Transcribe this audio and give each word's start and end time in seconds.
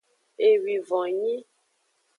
Ewivon 0.49 1.09
nyi. 1.23 1.37